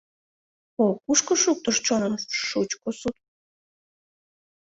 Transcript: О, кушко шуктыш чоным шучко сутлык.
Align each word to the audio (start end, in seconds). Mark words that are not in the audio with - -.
О, 0.83 0.85
кушко 1.03 1.33
шуктыш 1.43 1.77
чоным 1.85 2.13
шучко 2.45 2.89
сутлык. 2.99 3.29